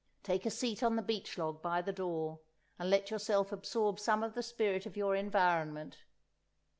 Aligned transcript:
Take 0.23 0.47
a 0.47 0.49
seat 0.49 0.81
on 0.81 0.95
the 0.95 1.03
beech 1.03 1.37
log 1.37 1.61
by 1.61 1.83
the 1.83 1.93
door, 1.93 2.39
and 2.79 2.89
let 2.89 3.11
yourself 3.11 3.51
absorb 3.51 3.99
some 3.99 4.23
of 4.23 4.33
the 4.33 4.41
spirit 4.41 4.87
of 4.87 4.97
your 4.97 5.15
environment. 5.15 5.99